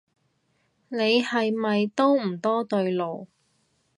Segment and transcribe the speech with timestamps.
[0.89, 3.27] 你係咪都唔多對路